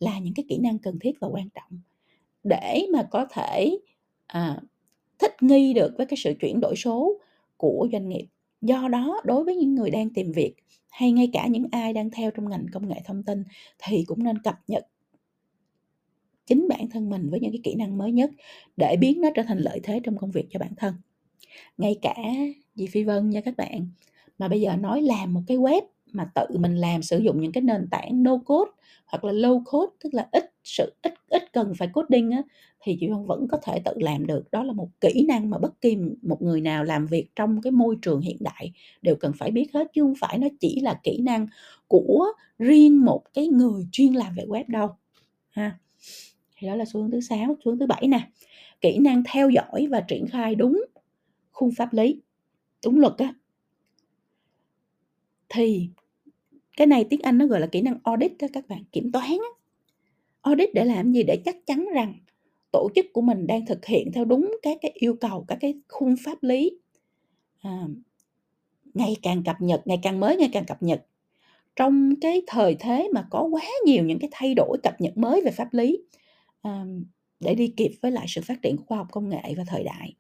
là 0.00 0.19
những 0.19 0.34
cái 0.34 0.44
kỹ 0.48 0.58
năng 0.58 0.78
cần 0.78 0.98
thiết 0.98 1.12
và 1.20 1.28
quan 1.28 1.48
trọng. 1.54 1.81
Để 2.44 2.87
mà 2.92 3.08
có 3.10 3.26
thể 3.31 3.78
à, 4.26 4.60
thích 5.19 5.42
nghi 5.42 5.75
được 5.75 5.94
với 5.96 6.06
cái 6.06 6.16
sự 6.16 6.32
chuyển 6.40 6.60
đổi 6.60 6.76
số 6.76 7.20
của 7.56 7.88
doanh 7.92 8.08
nghiệp 8.08 8.26
do 8.61 8.89
đó, 8.89 9.21
đối 9.25 9.45
với 9.45 9.57
những 9.57 9.75
người 9.75 9.91
đang 9.91 10.11
tìm 10.11 10.33
việc 10.33 10.55
hay 10.91 11.12
ngay 11.12 11.31
cả 11.33 11.47
những 11.47 11.67
ai 11.73 11.93
đang 11.93 12.11
theo 12.11 12.31
trong 12.31 12.49
ngành 12.49 12.67
công 12.73 12.89
nghệ 12.89 13.03
thông 13.05 13.23
tin 13.23 13.45
thì 13.79 14.05
cũng 14.07 14.25
nên 14.25 14.39
cập 14.39 14.55
nhật 14.69 14.87
chính 16.47 16.69
bản 16.69 16.89
thân 16.91 17.11
mình 17.11 17.31
với 17.31 17.41
những 17.41 17.53
cái 17.53 17.61
kỹ 17.65 17.75
năng 17.75 17.99
mới 17.99 18.12
nhất 18.12 18.31
để 18.77 18.97
biến 19.01 19.21
nó 19.21 19.29
trở 19.35 19.43
thành 19.43 19.59
lợi 19.59 19.81
thế 19.83 20.01
trong 20.05 20.19
công 20.19 20.31
việc 20.31 20.47
cho 20.51 20.59
bản 20.59 20.73
thân. 20.77 20.95
Ngay 21.79 21.97
cả 22.03 22.15
dì 22.75 22.87
phi 22.87 23.05
vân 23.05 23.31
nha 23.31 23.41
các 23.41 23.57
bạn, 23.57 23.89
mà 24.39 24.49
bây 24.49 24.61
giờ 24.61 24.77
nói 24.77 25.03
làm 25.03 25.35
một 25.35 25.41
cái 25.47 25.57
web 25.57 25.83
mà 26.12 26.31
tự 26.35 26.59
mình 26.59 26.77
làm, 26.77 27.03
sử 27.03 27.19
dụng 27.19 27.41
những 27.41 27.53
cái 27.53 27.62
nền 27.62 27.89
tảng 27.91 28.23
no 28.23 28.37
code 28.47 28.71
hoặc 29.07 29.25
là 29.25 29.33
low 29.33 29.62
code, 29.64 29.93
tức 30.05 30.14
là 30.14 30.29
ít 30.33 30.45
sự, 30.64 30.93
ít 31.02 31.14
ít 31.29 31.52
cần 31.52 31.73
phải 31.79 31.88
coding 31.93 32.31
á, 32.31 32.43
thì 32.83 32.97
chị 33.00 33.09
Vân 33.09 33.26
vẫn 33.26 33.49
có 33.50 33.59
thể 33.62 33.81
tự 33.85 33.93
làm 33.97 34.26
được. 34.26 34.50
Đó 34.50 34.62
là 34.62 34.73
một 34.73 34.88
kỹ 35.00 35.25
năng 35.29 35.50
mà 35.50 35.59
bất 35.59 35.81
kỳ 35.81 35.97
một 36.23 36.43
người 36.43 36.61
nào 36.61 36.85
làm 36.85 37.07
việc 37.07 37.26
trong 37.37 37.62
cái 37.62 37.71
môi 37.71 37.97
trường 38.02 38.21
hiện 38.21 38.37
đại 38.40 38.73
đều 39.02 39.17
cần 39.17 39.33
phải 39.38 39.50
biết 39.50 39.73
hết, 39.75 39.88
chứ 39.93 40.02
không 40.02 40.14
phải 40.21 40.38
nó 40.38 40.49
chỉ 40.61 40.81
là 40.81 41.00
kỹ 41.02 41.19
năng 41.23 41.47
của 41.88 42.26
riêng 42.59 43.05
một 43.05 43.23
cái 43.35 43.47
người 43.47 43.87
chuyên 43.93 44.12
làm 44.12 44.35
về 44.35 44.45
web 44.45 44.64
đâu, 44.69 44.88
ha. 45.50 45.79
Thì 46.57 46.69
đó 46.69 46.75
là 46.75 46.85
xu 46.85 47.00
hướng 47.00 47.11
thứ 47.11 47.21
sáu, 47.21 47.57
xu 47.64 47.71
hướng 47.71 47.79
thứ 47.79 47.87
bảy 47.87 48.07
nè. 48.09 48.31
Kỹ 48.81 48.99
năng 48.99 49.23
theo 49.26 49.50
dõi 49.50 49.87
và 49.90 50.00
triển 50.00 50.26
khai 50.26 50.55
đúng 50.55 50.83
khung 51.50 51.71
pháp 51.76 51.93
lý, 51.93 52.21
đúng 52.85 52.99
luật 52.99 53.14
á. 53.19 53.35
Thì 55.49 55.88
cái 56.80 56.87
này 56.87 57.04
tiếng 57.10 57.20
Anh 57.22 57.38
nó 57.38 57.46
gọi 57.46 57.60
là 57.60 57.66
kỹ 57.66 57.80
năng 57.80 57.99
audit 58.04 58.32
đó 58.38 58.49
các 58.52 58.68
bạn 58.68 58.84
kiểm 58.92 59.12
toán 59.12 59.30
á. 59.30 59.50
audit 60.42 60.75
để 60.75 60.84
làm 60.84 61.12
gì? 61.12 61.22
Để 61.22 61.37
chắc 61.44 61.56
chắn 61.66 61.88
rằng 61.94 62.14
tổ 62.72 62.88
chức 62.94 63.06
của 63.12 63.20
mình 63.20 63.46
đang 63.46 63.66
thực 63.66 63.87
hiện 63.87 64.12
theo 64.12 64.25
đúng 64.25 64.56
các 64.62 64.78
cái 64.82 64.90
yêu 64.94 65.14
cầu 65.20 65.44
các 65.49 65.58
cái 65.60 65.75
khung 65.88 66.14
pháp 66.25 66.42
lý 66.42 66.78
à, 67.62 67.87
ngày 68.94 69.16
càng 69.22 69.42
cập 69.44 69.56
nhật 69.60 69.82
ngày 69.84 69.99
càng 70.02 70.20
mới 70.20 70.37
ngày 70.37 70.50
càng 70.52 70.64
cập 70.64 70.82
nhật. 70.82 71.06
Trong 71.76 72.14
cái 72.20 72.42
thời 72.46 72.76
thế 72.80 73.08
mà 73.14 73.26
có 73.30 73.42
quá 73.42 73.64
nhiều 73.87 74.04
những 74.04 74.18
cái 74.18 74.28
thay 74.32 74.54
đổi 74.54 74.78
cập 74.82 75.00
nhật 75.00 75.18
mới 75.18 75.40
về 75.44 75.50
pháp 75.50 75.68
lý 75.75 75.99
à, 76.62 76.84
để 77.40 77.54
đi 77.54 77.75
kịp 77.76 77.90
với 78.02 78.12
lại 78.12 78.26
sự 78.28 78.40
phát 78.44 78.62
triển 78.62 78.76
của 78.76 78.84
khoa 78.87 78.99
học 78.99 79.08
công 79.10 79.28
nghệ 79.28 79.54
và 79.56 79.64
thời 79.66 79.84
đại 79.84 80.14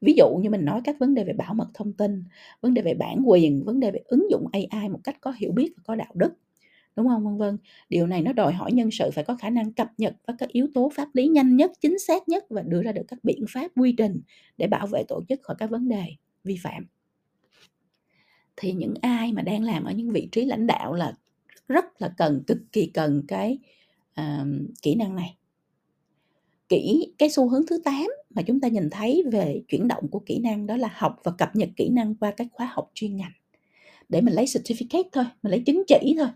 ví 0.00 0.14
dụ 0.16 0.36
như 0.42 0.50
mình 0.50 0.64
nói 0.64 0.80
các 0.84 0.96
vấn 0.98 1.14
đề 1.14 1.24
về 1.24 1.32
bảo 1.32 1.54
mật 1.54 1.68
thông 1.74 1.92
tin 1.92 2.24
vấn 2.60 2.74
đề 2.74 2.82
về 2.82 2.94
bản 2.94 3.22
quyền 3.24 3.64
vấn 3.64 3.80
đề 3.80 3.90
về 3.90 4.00
ứng 4.04 4.30
dụng 4.30 4.46
ai 4.70 4.88
một 4.88 5.00
cách 5.04 5.16
có 5.20 5.34
hiểu 5.36 5.52
biết 5.52 5.72
và 5.76 5.82
có 5.86 5.94
đạo 5.94 6.12
đức 6.14 6.32
đúng 6.96 7.08
không? 7.08 7.24
Vân 7.24 7.36
vân. 7.38 7.58
Điều 7.88 8.06
này 8.06 8.22
nó 8.22 8.32
đòi 8.32 8.52
hỏi 8.52 8.72
nhân 8.72 8.90
sự 8.90 9.10
phải 9.14 9.24
có 9.24 9.36
khả 9.36 9.50
năng 9.50 9.72
cập 9.72 9.88
nhật 9.98 10.14
và 10.26 10.34
các 10.38 10.48
yếu 10.48 10.68
tố 10.74 10.92
pháp 10.94 11.08
lý 11.12 11.28
nhanh 11.28 11.56
nhất 11.56 11.70
chính 11.80 11.98
xác 11.98 12.28
nhất 12.28 12.44
và 12.50 12.62
đưa 12.62 12.82
ra 12.82 12.92
được 12.92 13.04
các 13.08 13.18
biện 13.22 13.44
pháp 13.48 13.70
quy 13.76 13.94
trình 13.98 14.20
để 14.56 14.66
bảo 14.66 14.86
vệ 14.86 15.02
tổ 15.08 15.22
chức 15.28 15.42
khỏi 15.42 15.56
các 15.58 15.70
vấn 15.70 15.88
đề 15.88 16.04
vi 16.44 16.58
phạm. 16.62 16.86
Thì 18.56 18.72
những 18.72 18.94
ai 19.02 19.32
mà 19.32 19.42
đang 19.42 19.62
làm 19.62 19.84
ở 19.84 19.92
những 19.92 20.10
vị 20.10 20.28
trí 20.32 20.44
lãnh 20.44 20.66
đạo 20.66 20.94
là 20.94 21.12
rất 21.68 21.84
là 22.02 22.14
cần 22.16 22.42
cực 22.46 22.58
kỳ 22.72 22.86
cần 22.86 23.22
cái 23.28 23.58
uh, 24.20 24.46
kỹ 24.82 24.94
năng 24.94 25.16
này. 25.16 25.36
Kỹ 26.68 27.12
cái 27.18 27.30
xu 27.30 27.48
hướng 27.48 27.66
thứ 27.66 27.80
8 27.84 28.06
mà 28.34 28.42
chúng 28.42 28.60
ta 28.60 28.68
nhìn 28.68 28.90
thấy 28.90 29.24
về 29.32 29.62
chuyển 29.68 29.88
động 29.88 30.08
của 30.08 30.18
kỹ 30.18 30.38
năng 30.38 30.66
đó 30.66 30.76
là 30.76 30.88
học 30.92 31.20
và 31.24 31.32
cập 31.38 31.56
nhật 31.56 31.68
kỹ 31.76 31.88
năng 31.88 32.14
qua 32.14 32.30
các 32.36 32.46
khóa 32.52 32.70
học 32.72 32.90
chuyên 32.94 33.16
ngành. 33.16 33.32
Để 34.08 34.20
mình 34.20 34.34
lấy 34.34 34.44
certificate 34.44 35.08
thôi 35.12 35.24
mình 35.42 35.50
lấy 35.50 35.62
chứng 35.66 35.82
chỉ 35.86 36.14
thôi. 36.18 36.28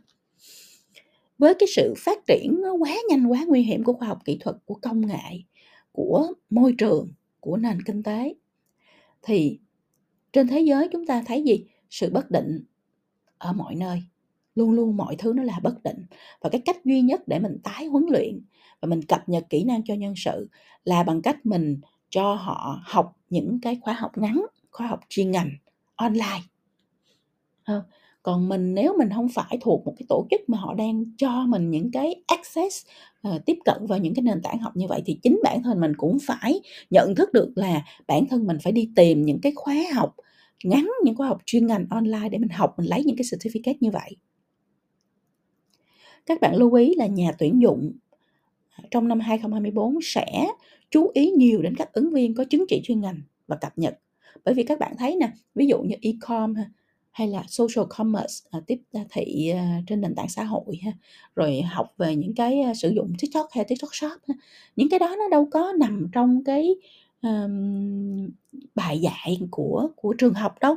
Với 1.39 1.55
cái 1.55 1.67
sự 1.77 1.95
phát 1.97 2.19
triển 2.27 2.61
quá 2.81 2.97
nhanh, 3.09 3.27
quá 3.27 3.45
nguy 3.49 3.63
hiểm 3.63 3.85
của 3.85 3.93
khoa 3.93 4.09
học 4.09 4.19
kỹ 4.25 4.39
thuật, 4.41 4.57
của 4.65 4.75
công 4.75 5.07
nghệ, 5.07 5.43
của 5.93 6.33
môi 6.51 6.75
trường, 6.79 7.09
của 7.41 7.57
nền 7.57 7.83
kinh 7.83 8.03
tế, 8.03 8.35
thì 9.23 9.59
trên 10.33 10.49
thế 10.49 10.61
giới 10.61 10.89
chúng 10.93 11.07
ta 11.07 11.23
thấy 11.27 11.43
gì? 11.43 11.65
Sự 11.91 12.11
bất 12.11 12.31
định 12.31 12.65
ở 13.39 13.53
mọi 13.53 13.75
nơi, 13.75 14.03
luôn 14.57 14.73
luôn 14.73 14.97
mọi 14.97 15.17
thứ 15.17 15.33
nó 15.33 15.43
là 15.43 15.61
bất 15.63 15.83
định 15.83 16.07
và 16.41 16.51
cái 16.51 16.61
cách 16.65 16.85
duy 16.85 17.01
nhất 17.01 17.29
để 17.29 17.39
mình 17.39 17.59
tái 17.65 17.87
huấn 17.87 18.07
luyện 18.11 18.41
và 18.81 18.87
mình 18.87 19.03
cập 19.03 19.29
nhật 19.29 19.45
kỹ 19.51 19.65
năng 19.65 19.83
cho 19.85 19.95
nhân 19.95 20.15
sự 20.17 20.49
là 20.85 21.03
bằng 21.03 21.23
cách 21.23 21.47
mình 21.47 21.81
cho 22.11 22.35
họ 22.35 22.81
học 22.85 23.17
những 23.31 23.59
cái 23.63 23.79
khóa 23.83 23.95
học 23.95 24.19
ngắn, 24.19 24.47
khóa 24.71 24.87
học 24.87 25.01
chuyên 25.09 25.31
ngành 25.31 25.51
online. 25.97 26.41
Ờ, 27.65 27.83
còn 28.23 28.49
mình 28.49 28.75
nếu 28.75 28.95
mình 28.99 29.09
không 29.15 29.29
phải 29.29 29.59
thuộc 29.61 29.87
một 29.87 29.95
cái 29.99 30.07
tổ 30.09 30.27
chức 30.31 30.41
mà 30.49 30.59
họ 30.59 30.75
đang 30.75 31.05
cho 31.19 31.47
mình 31.47 31.71
những 31.71 31.91
cái 31.91 32.15
access, 32.27 32.87
uh, 33.29 33.47
tiếp 33.47 33.59
cận 33.65 33.87
vào 33.87 33.99
những 33.99 34.15
cái 34.15 34.23
nền 34.23 34.43
tảng 34.43 34.59
học 34.59 34.77
như 34.77 34.87
vậy 34.87 35.03
thì 35.07 35.19
chính 35.23 35.41
bản 35.45 35.63
thân 35.63 35.81
mình 35.81 35.93
cũng 35.97 36.19
phải 36.27 36.61
nhận 36.91 37.15
thức 37.15 37.33
được 37.33 37.53
là 37.57 37.83
bản 38.07 38.27
thân 38.31 38.47
mình 38.47 38.57
phải 38.63 38.73
đi 38.73 38.91
tìm 38.97 39.23
những 39.23 39.41
cái 39.41 39.53
khóa 39.57 39.75
học 39.95 40.15
ngắn, 40.65 40.91
những 41.05 41.17
khóa 41.17 41.29
học 41.29 41.39
chuyên 41.47 41.67
ngành 41.67 41.87
online 41.91 42.29
để 42.29 42.39
mình 42.39 42.49
học, 42.49 42.75
mình 42.79 42.87
lấy 42.91 43.05
những 43.05 43.17
cái 43.17 43.25
certificate 43.25 43.77
như 43.81 43.91
vậy. 43.91 44.17
Các 46.27 46.41
bạn 46.41 46.57
lưu 46.57 46.75
ý 46.75 46.95
là 46.95 47.07
nhà 47.07 47.33
tuyển 47.39 47.63
dụng 47.63 47.93
à, 48.71 48.85
trong 48.91 49.09
năm 49.09 49.21
2024 49.21 49.99
sẽ 50.03 50.47
chú 50.91 51.11
ý 51.15 51.31
nhiều 51.31 51.63
đến 51.63 51.75
các 51.77 51.93
ứng 51.93 52.11
viên 52.11 52.35
có 52.35 52.45
chứng 52.45 52.65
chỉ 52.69 52.81
chuyên 52.85 53.01
ngành 53.01 53.21
và 53.47 53.57
cập 53.57 53.79
nhật. 53.79 53.99
Bởi 54.45 54.55
vì 54.55 54.63
các 54.63 54.79
bạn 54.79 54.97
thấy 54.99 55.17
nè, 55.17 55.31
ví 55.55 55.67
dụ 55.67 55.83
như 55.83 55.97
e-com 56.03 56.55
hay 57.11 57.29
là 57.29 57.45
social 57.49 57.85
commerce 57.89 58.35
à, 58.51 58.61
tiếp 58.67 58.81
à, 58.93 59.01
thị 59.11 59.49
à, 59.49 59.81
trên 59.87 60.01
nền 60.01 60.15
tảng 60.15 60.29
xã 60.29 60.45
hội 60.45 60.79
ha, 60.83 60.93
rồi 61.37 61.63
học 61.63 61.95
về 61.99 62.17
những 62.17 62.35
cái 62.35 62.61
à, 62.61 62.75
sử 62.75 62.89
dụng 62.89 63.13
TikTok 63.19 63.49
hay 63.53 63.65
TikTok 63.65 63.95
Shop 63.95 64.21
ha. 64.29 64.35
Những 64.77 64.89
cái 64.89 64.99
đó 64.99 65.17
nó 65.19 65.29
đâu 65.29 65.49
có 65.51 65.73
nằm 65.79 66.09
trong 66.13 66.45
cái 66.45 66.77
um, 67.23 68.31
bài 68.75 68.99
dạy 68.99 69.41
của 69.51 69.89
của 69.97 70.13
trường 70.13 70.35
học 70.35 70.55
đâu 70.61 70.77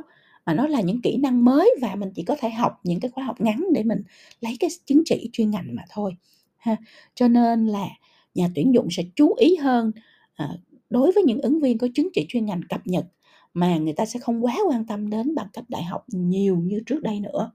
mà 0.50 0.54
nó 0.54 0.66
là 0.66 0.80
những 0.80 1.02
kỹ 1.02 1.16
năng 1.16 1.44
mới 1.44 1.74
và 1.80 1.94
mình 1.94 2.10
chỉ 2.14 2.22
có 2.22 2.36
thể 2.40 2.50
học 2.50 2.80
những 2.84 3.00
cái 3.00 3.10
khóa 3.10 3.24
học 3.24 3.40
ngắn 3.40 3.64
để 3.72 3.82
mình 3.82 4.02
lấy 4.40 4.56
cái 4.60 4.70
chứng 4.86 5.02
chỉ 5.04 5.30
chuyên 5.32 5.50
ngành 5.50 5.74
mà 5.74 5.82
thôi 5.90 6.16
ha. 6.56 6.76
Cho 7.14 7.28
nên 7.28 7.66
là 7.66 7.88
nhà 8.34 8.48
tuyển 8.54 8.74
dụng 8.74 8.88
sẽ 8.90 9.02
chú 9.16 9.34
ý 9.34 9.56
hơn 9.56 9.92
à, 10.34 10.48
đối 10.90 11.12
với 11.12 11.22
những 11.22 11.40
ứng 11.40 11.60
viên 11.60 11.78
có 11.78 11.88
chứng 11.94 12.08
chỉ 12.12 12.26
chuyên 12.28 12.46
ngành 12.46 12.60
cập 12.68 12.86
nhật 12.86 13.06
mà 13.54 13.76
người 13.78 13.92
ta 13.92 14.06
sẽ 14.06 14.20
không 14.20 14.44
quá 14.44 14.56
quan 14.68 14.86
tâm 14.86 15.10
đến 15.10 15.34
bằng 15.34 15.48
cấp 15.52 15.64
đại 15.68 15.82
học 15.82 16.04
nhiều 16.08 16.56
như 16.56 16.80
trước 16.86 17.02
đây 17.02 17.20
nữa 17.20 17.52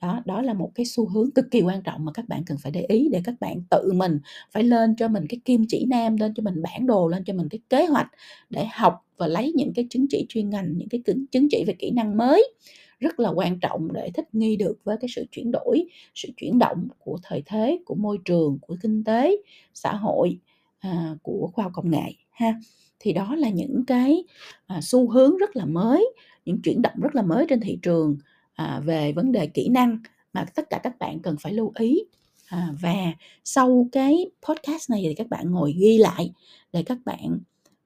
đó 0.00 0.22
đó 0.24 0.42
là 0.42 0.54
một 0.54 0.70
cái 0.74 0.86
xu 0.86 1.08
hướng 1.08 1.30
cực 1.30 1.50
kỳ 1.50 1.60
quan 1.60 1.82
trọng 1.82 2.04
mà 2.04 2.12
các 2.12 2.28
bạn 2.28 2.44
cần 2.46 2.58
phải 2.58 2.72
để 2.72 2.84
ý 2.88 3.08
để 3.12 3.20
các 3.24 3.34
bạn 3.40 3.62
tự 3.70 3.92
mình 3.92 4.18
phải 4.50 4.62
lên 4.62 4.94
cho 4.96 5.08
mình 5.08 5.26
cái 5.28 5.40
kim 5.44 5.64
chỉ 5.68 5.84
nam 5.88 6.16
lên 6.16 6.34
cho 6.34 6.42
mình 6.42 6.62
bản 6.62 6.86
đồ 6.86 7.08
lên 7.08 7.24
cho 7.24 7.32
mình 7.32 7.48
cái 7.48 7.60
kế 7.68 7.86
hoạch 7.86 8.08
để 8.50 8.66
học 8.72 9.06
và 9.16 9.26
lấy 9.26 9.52
những 9.56 9.72
cái 9.74 9.86
chứng 9.90 10.06
chỉ 10.10 10.26
chuyên 10.28 10.50
ngành 10.50 10.72
những 10.76 10.88
cái 10.88 11.02
chứng 11.30 11.48
chỉ 11.50 11.64
về 11.66 11.74
kỹ 11.78 11.90
năng 11.90 12.16
mới. 12.16 12.54
Rất 13.00 13.20
là 13.20 13.30
quan 13.30 13.60
trọng 13.60 13.92
để 13.92 14.10
thích 14.14 14.34
nghi 14.34 14.56
được 14.56 14.78
với 14.84 14.96
cái 15.00 15.08
sự 15.14 15.26
chuyển 15.30 15.50
đổi 15.52 15.84
sự 16.14 16.28
chuyển 16.36 16.58
động 16.58 16.88
của 16.98 17.18
thời 17.22 17.42
thế 17.46 17.78
của 17.84 17.94
môi 17.94 18.18
trường 18.24 18.58
của 18.60 18.76
kinh 18.82 19.04
tế 19.04 19.36
xã 19.74 19.94
hội 19.94 20.38
à, 20.80 21.16
của 21.22 21.50
khoa 21.52 21.62
học 21.62 21.72
công 21.74 21.90
nghệ 21.90 22.12
ha. 22.30 22.54
Thì 22.98 23.12
đó 23.12 23.34
là 23.34 23.48
những 23.48 23.84
cái 23.86 24.24
à, 24.66 24.80
xu 24.82 25.10
hướng 25.10 25.36
rất 25.36 25.56
là 25.56 25.64
mới 25.64 26.12
những 26.44 26.62
chuyển 26.62 26.82
động 26.82 26.94
rất 27.02 27.14
là 27.14 27.22
mới 27.22 27.46
trên 27.48 27.60
thị 27.60 27.78
trường 27.82 28.18
à, 28.60 28.80
về 28.84 29.12
vấn 29.12 29.32
đề 29.32 29.46
kỹ 29.46 29.68
năng 29.68 29.98
mà 30.32 30.44
tất 30.54 30.70
cả 30.70 30.80
các 30.82 30.98
bạn 30.98 31.20
cần 31.20 31.36
phải 31.40 31.52
lưu 31.52 31.72
ý 31.78 32.04
à, 32.48 32.68
và 32.80 32.94
sau 33.44 33.88
cái 33.92 34.30
podcast 34.48 34.90
này 34.90 35.02
thì 35.08 35.14
các 35.14 35.28
bạn 35.28 35.50
ngồi 35.50 35.74
ghi 35.78 35.98
lại 35.98 36.32
để 36.72 36.82
các 36.82 36.98
bạn 37.04 37.38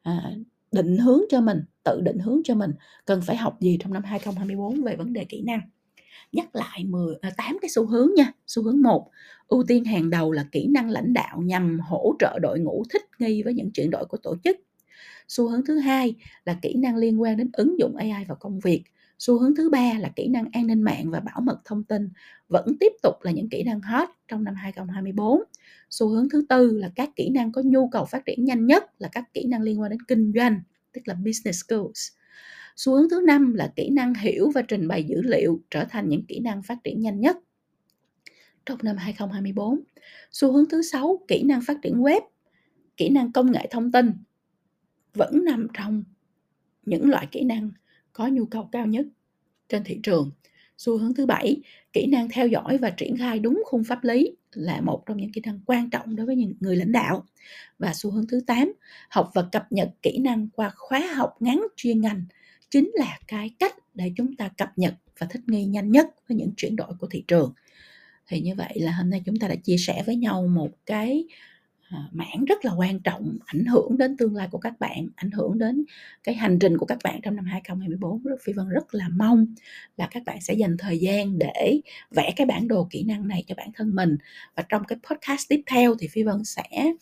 à, 0.02 0.32
định 0.72 0.96
hướng 0.98 1.20
cho 1.30 1.40
mình 1.40 1.58
tự 1.84 2.00
định 2.00 2.18
hướng 2.18 2.40
cho 2.44 2.54
mình 2.54 2.70
cần 3.04 3.20
phải 3.22 3.36
học 3.36 3.60
gì 3.60 3.78
trong 3.80 3.92
năm 3.92 4.02
2024 4.04 4.82
về 4.82 4.96
vấn 4.96 5.12
đề 5.12 5.24
kỹ 5.24 5.42
năng 5.42 5.60
nhắc 6.32 6.56
lại 6.56 6.84
10 6.84 7.14
8 7.22 7.32
à, 7.36 7.52
cái 7.62 7.68
xu 7.68 7.86
hướng 7.86 8.08
nha. 8.16 8.32
Xu 8.46 8.62
hướng 8.62 8.82
1, 8.82 9.10
ưu 9.48 9.64
tiên 9.68 9.84
hàng 9.84 10.10
đầu 10.10 10.32
là 10.32 10.44
kỹ 10.52 10.66
năng 10.66 10.90
lãnh 10.90 11.12
đạo 11.12 11.42
nhằm 11.42 11.80
hỗ 11.80 12.14
trợ 12.18 12.38
đội 12.42 12.60
ngũ 12.60 12.84
thích 12.90 13.02
nghi 13.18 13.42
với 13.42 13.54
những 13.54 13.70
chuyển 13.70 13.90
đổi 13.90 14.04
của 14.04 14.16
tổ 14.16 14.36
chức. 14.44 14.56
Xu 15.28 15.48
hướng 15.48 15.64
thứ 15.66 15.78
hai 15.78 16.14
là 16.44 16.58
kỹ 16.62 16.74
năng 16.74 16.96
liên 16.96 17.22
quan 17.22 17.36
đến 17.36 17.50
ứng 17.52 17.78
dụng 17.78 17.96
AI 17.96 18.24
vào 18.28 18.36
công 18.40 18.60
việc. 18.60 18.82
Xu 19.18 19.38
hướng 19.38 19.54
thứ 19.54 19.70
ba 19.70 19.92
là 19.98 20.08
kỹ 20.16 20.28
năng 20.28 20.48
an 20.52 20.66
ninh 20.66 20.82
mạng 20.82 21.10
và 21.10 21.20
bảo 21.20 21.40
mật 21.40 21.60
thông 21.64 21.84
tin 21.84 22.08
vẫn 22.48 22.76
tiếp 22.80 22.92
tục 23.02 23.14
là 23.22 23.30
những 23.30 23.48
kỹ 23.48 23.62
năng 23.62 23.80
hot 23.80 24.08
trong 24.28 24.44
năm 24.44 24.54
2024. 24.54 25.40
Xu 25.90 26.08
hướng 26.08 26.28
thứ 26.28 26.46
tư 26.48 26.78
là 26.78 26.90
các 26.94 27.10
kỹ 27.16 27.30
năng 27.30 27.52
có 27.52 27.62
nhu 27.64 27.88
cầu 27.88 28.04
phát 28.04 28.26
triển 28.26 28.44
nhanh 28.44 28.66
nhất 28.66 28.84
là 28.98 29.08
các 29.12 29.24
kỹ 29.34 29.44
năng 29.44 29.62
liên 29.62 29.80
quan 29.80 29.90
đến 29.90 30.02
kinh 30.08 30.32
doanh, 30.34 30.60
tức 30.92 31.00
là 31.04 31.14
business 31.14 31.64
skills. 31.64 32.08
Xu 32.76 32.94
hướng 32.94 33.08
thứ 33.10 33.20
năm 33.26 33.54
là 33.54 33.72
kỹ 33.76 33.90
năng 33.90 34.14
hiểu 34.14 34.50
và 34.54 34.62
trình 34.62 34.88
bày 34.88 35.04
dữ 35.04 35.22
liệu 35.22 35.60
trở 35.70 35.84
thành 35.84 36.08
những 36.08 36.26
kỹ 36.26 36.40
năng 36.40 36.62
phát 36.62 36.78
triển 36.84 37.00
nhanh 37.00 37.20
nhất 37.20 37.36
trong 38.66 38.78
năm 38.82 38.96
2024. 38.96 39.80
Xu 40.32 40.52
hướng 40.52 40.68
thứ 40.68 40.82
sáu, 40.82 41.20
kỹ 41.28 41.42
năng 41.42 41.60
phát 41.66 41.76
triển 41.82 42.02
web, 42.02 42.20
kỹ 42.96 43.08
năng 43.08 43.32
công 43.32 43.52
nghệ 43.52 43.68
thông 43.70 43.92
tin 43.92 44.12
vẫn 45.14 45.44
nằm 45.44 45.66
trong 45.74 46.04
những 46.86 47.10
loại 47.10 47.28
kỹ 47.30 47.44
năng 47.44 47.70
có 48.14 48.26
nhu 48.26 48.46
cầu 48.46 48.68
cao 48.72 48.86
nhất 48.86 49.06
trên 49.68 49.84
thị 49.84 50.00
trường. 50.02 50.30
Xu 50.78 50.98
hướng 50.98 51.14
thứ 51.14 51.26
bảy, 51.26 51.56
kỹ 51.92 52.06
năng 52.06 52.28
theo 52.28 52.46
dõi 52.46 52.78
và 52.78 52.90
triển 52.90 53.16
khai 53.16 53.38
đúng 53.38 53.62
khung 53.66 53.84
pháp 53.84 54.04
lý 54.04 54.36
là 54.52 54.80
một 54.80 55.02
trong 55.06 55.16
những 55.16 55.32
kỹ 55.32 55.40
năng 55.44 55.60
quan 55.66 55.90
trọng 55.90 56.16
đối 56.16 56.26
với 56.26 56.36
những 56.36 56.52
người 56.60 56.76
lãnh 56.76 56.92
đạo. 56.92 57.24
Và 57.78 57.92
xu 57.94 58.10
hướng 58.10 58.26
thứ 58.26 58.40
8, 58.46 58.72
học 59.10 59.30
và 59.34 59.48
cập 59.52 59.72
nhật 59.72 59.90
kỹ 60.02 60.18
năng 60.18 60.48
qua 60.48 60.72
khóa 60.76 61.00
học 61.14 61.36
ngắn 61.40 61.66
chuyên 61.76 62.00
ngành 62.00 62.24
chính 62.70 62.90
là 62.94 63.18
cái 63.28 63.50
cách 63.58 63.74
để 63.94 64.12
chúng 64.16 64.36
ta 64.36 64.48
cập 64.48 64.72
nhật 64.76 64.94
và 65.18 65.26
thích 65.30 65.42
nghi 65.46 65.64
nhanh 65.64 65.90
nhất 65.90 66.06
với 66.28 66.36
những 66.36 66.50
chuyển 66.56 66.76
đổi 66.76 66.92
của 67.00 67.06
thị 67.10 67.24
trường. 67.28 67.52
Thì 68.26 68.40
như 68.40 68.54
vậy 68.54 68.72
là 68.80 68.92
hôm 68.92 69.10
nay 69.10 69.22
chúng 69.26 69.36
ta 69.36 69.48
đã 69.48 69.54
chia 69.54 69.76
sẻ 69.78 70.02
với 70.06 70.16
nhau 70.16 70.46
một 70.46 70.70
cái 70.86 71.24
À, 71.88 71.98
mảng 72.12 72.44
rất 72.44 72.64
là 72.64 72.72
quan 72.72 73.00
trọng, 73.00 73.38
ảnh 73.46 73.64
hưởng 73.64 73.98
đến 73.98 74.16
tương 74.16 74.36
lai 74.36 74.48
của 74.50 74.58
các 74.58 74.80
bạn, 74.80 75.06
ảnh 75.16 75.30
hưởng 75.30 75.58
đến 75.58 75.84
cái 76.22 76.34
hành 76.34 76.58
trình 76.58 76.78
của 76.78 76.86
các 76.86 76.98
bạn 77.04 77.20
trong 77.22 77.36
năm 77.36 77.44
2024 77.44 78.22
rất, 78.22 78.36
phi 78.44 78.52
vân 78.52 78.68
rất 78.68 78.94
là 78.94 79.08
mong 79.08 79.46
là 79.96 80.08
các 80.10 80.22
bạn 80.26 80.40
sẽ 80.40 80.54
dành 80.54 80.76
thời 80.78 80.98
gian 80.98 81.38
để 81.38 81.80
vẽ 82.10 82.32
cái 82.36 82.46
bản 82.46 82.68
đồ 82.68 82.86
kỹ 82.90 83.04
năng 83.04 83.28
này 83.28 83.44
cho 83.46 83.54
bản 83.54 83.68
thân 83.74 83.94
mình. 83.94 84.16
Và 84.56 84.64
trong 84.68 84.84
cái 84.84 84.98
podcast 85.10 85.48
tiếp 85.48 85.62
theo 85.66 85.94
thì 85.98 86.08
phi 86.08 86.22
vân 86.22 86.44
sẽ 86.44 86.92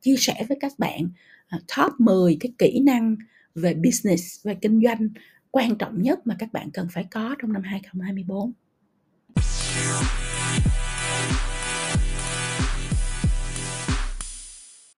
chia 0.00 0.16
sẻ 0.18 0.44
với 0.48 0.58
các 0.60 0.72
bạn 0.78 1.08
à, 1.48 1.58
top 1.76 2.00
10 2.00 2.36
cái 2.40 2.52
kỹ 2.58 2.80
năng 2.80 3.16
về 3.54 3.74
business, 3.74 4.46
về 4.46 4.54
kinh 4.54 4.80
doanh 4.84 5.08
quan 5.50 5.78
trọng 5.78 6.02
nhất 6.02 6.26
mà 6.26 6.36
các 6.38 6.52
bạn 6.52 6.70
cần 6.70 6.88
phải 6.92 7.04
có 7.10 7.36
trong 7.38 7.52
năm 7.52 7.62
2024 7.62 8.52